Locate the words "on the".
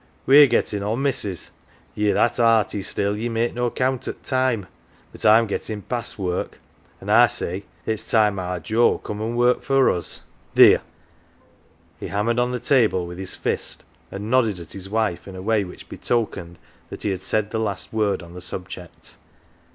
12.39-12.59, 18.23-18.41